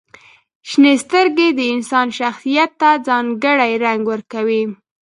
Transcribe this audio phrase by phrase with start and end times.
[0.69, 4.63] •شنې سترګې د انسان شخصیت ته ځانګړې رنګ ورکوي.